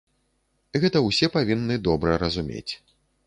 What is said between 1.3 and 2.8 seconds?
павінны добра разумець.